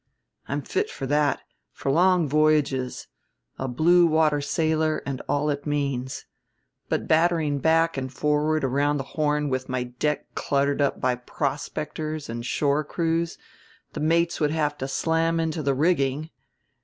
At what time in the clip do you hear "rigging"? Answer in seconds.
15.75-16.31